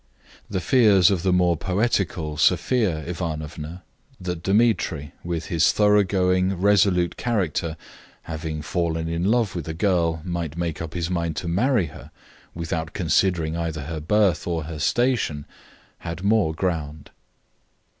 [0.49, 3.83] The fears of the more poetical Sophia Ivanovna,
[4.19, 7.77] that Dmitri, with his thoroughgoing, resolute character,
[8.23, 12.09] having fallen in love with a girl, might make up his mind to marry her,
[12.55, 15.45] without considering either her birth or her station,
[15.99, 17.11] had more ground.